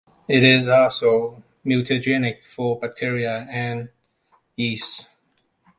It 0.27 0.41
is 0.43 0.67
also 0.67 1.43
mutagenic 1.63 2.43
for 2.43 2.79
bacteria 2.79 3.45
and 3.51 3.89
yeast. 4.55 5.05